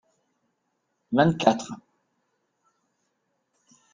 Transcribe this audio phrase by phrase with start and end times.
[1.19, 1.73] vingt quatre.